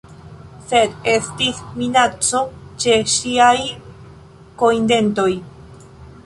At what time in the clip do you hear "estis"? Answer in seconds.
1.11-1.59